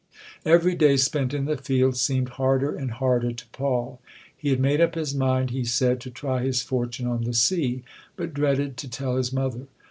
Every 0.47 0.73
day 0.73 0.97
spent 0.97 1.31
in 1.31 1.45
the 1.45 1.55
field 1.57 1.95
seemed 1.95 2.29
harder 2.41 2.73
and 2.75 2.89
harder 2.89 3.33
to 3.33 3.45
Paul. 3.49 3.99
He 4.35 4.49
had 4.49 4.59
made 4.59 4.81
up 4.81 4.95
his 4.95 5.13
mind, 5.13 5.51
he 5.51 5.63
said, 5.63 6.01
to 6.01 6.09
try 6.09 6.41
his 6.41 6.63
fortune 6.63 7.05
on 7.05 7.23
the 7.23 7.35
sea, 7.35 7.83
but 8.15 8.33
dreaded 8.33 8.77
to 8.77 8.89
tell 8.89 9.15
his 9.15 9.31
mother. 9.31 9.67